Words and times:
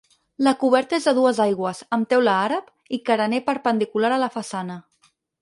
La 0.45 0.51
coberta 0.61 0.95
és 0.97 1.03
a 1.11 1.11
dues 1.17 1.41
aigües, 1.45 1.81
amb 1.97 2.09
teula 2.13 2.33
àrab, 2.47 2.73
i 2.99 3.01
carener 3.11 3.43
perpendicular 3.51 4.13
a 4.19 4.21
la 4.27 4.33
façana. 4.41 4.81